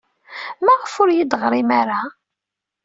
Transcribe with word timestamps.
Maɣef 0.65 0.93
ur 1.01 1.09
iyi-d-ɣrin 1.11 1.69
ara? 1.81 1.99